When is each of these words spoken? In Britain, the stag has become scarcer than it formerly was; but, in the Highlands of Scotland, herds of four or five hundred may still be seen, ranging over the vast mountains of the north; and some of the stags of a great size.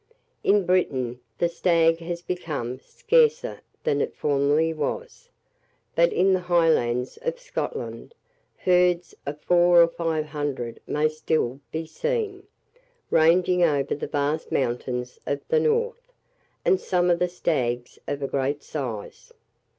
In 0.43 0.65
Britain, 0.65 1.19
the 1.37 1.47
stag 1.47 1.99
has 1.99 2.23
become 2.23 2.79
scarcer 2.79 3.61
than 3.83 4.01
it 4.01 4.15
formerly 4.15 4.73
was; 4.73 5.29
but, 5.93 6.11
in 6.11 6.33
the 6.33 6.39
Highlands 6.39 7.17
of 7.17 7.39
Scotland, 7.39 8.15
herds 8.57 9.13
of 9.27 9.39
four 9.41 9.79
or 9.79 9.87
five 9.87 10.25
hundred 10.25 10.79
may 10.87 11.07
still 11.07 11.59
be 11.71 11.85
seen, 11.85 12.47
ranging 13.11 13.61
over 13.61 13.93
the 13.93 14.07
vast 14.07 14.51
mountains 14.51 15.19
of 15.27 15.39
the 15.49 15.59
north; 15.59 16.11
and 16.65 16.81
some 16.81 17.11
of 17.11 17.19
the 17.19 17.29
stags 17.29 17.99
of 18.07 18.23
a 18.23 18.27
great 18.27 18.63
size. 18.63 19.31